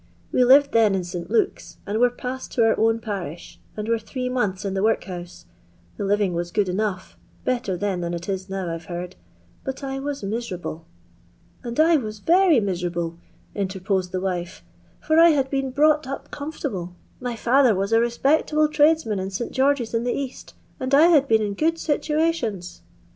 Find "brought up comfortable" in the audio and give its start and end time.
15.69-16.95